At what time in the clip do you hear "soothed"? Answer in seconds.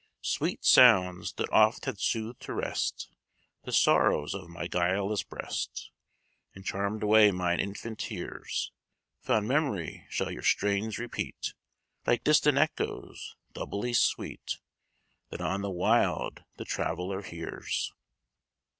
2.01-2.39